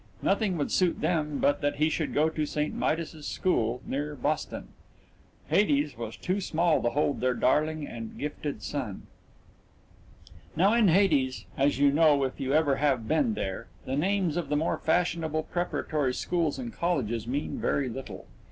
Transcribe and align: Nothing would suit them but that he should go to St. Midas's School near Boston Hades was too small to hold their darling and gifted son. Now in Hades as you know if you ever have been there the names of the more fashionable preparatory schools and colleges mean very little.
Nothing 0.23 0.57
would 0.57 0.71
suit 0.71 0.99
them 0.99 1.37
but 1.37 1.61
that 1.61 1.75
he 1.75 1.87
should 1.87 2.11
go 2.11 2.27
to 2.27 2.43
St. 2.47 2.73
Midas's 2.73 3.27
School 3.27 3.83
near 3.85 4.15
Boston 4.15 4.69
Hades 5.49 5.95
was 5.95 6.17
too 6.17 6.41
small 6.41 6.81
to 6.81 6.89
hold 6.89 7.21
their 7.21 7.35
darling 7.35 7.87
and 7.87 8.17
gifted 8.17 8.63
son. 8.63 9.03
Now 10.55 10.73
in 10.73 10.87
Hades 10.87 11.45
as 11.55 11.77
you 11.77 11.91
know 11.91 12.23
if 12.23 12.39
you 12.39 12.51
ever 12.51 12.77
have 12.77 13.07
been 13.07 13.35
there 13.35 13.67
the 13.85 13.95
names 13.95 14.37
of 14.37 14.49
the 14.49 14.57
more 14.57 14.79
fashionable 14.79 15.43
preparatory 15.43 16.15
schools 16.15 16.57
and 16.57 16.73
colleges 16.73 17.27
mean 17.27 17.59
very 17.59 17.87
little. 17.87 18.25